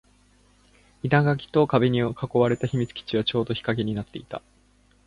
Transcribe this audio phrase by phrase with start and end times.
[1.03, 4.41] 生垣と壁に囲われた秘密基地はちょうど日陰になっていた